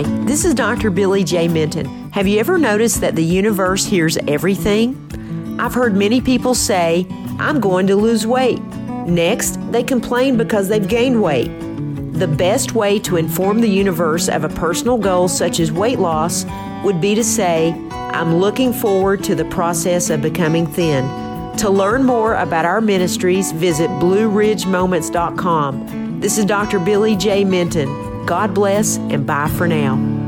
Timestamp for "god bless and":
28.26-29.26